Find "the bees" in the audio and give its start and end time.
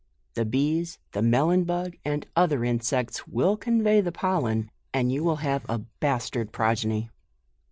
0.33-0.97